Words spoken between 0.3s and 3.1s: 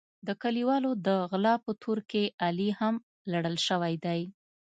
کلیوالو د غلا په تور کې علي هم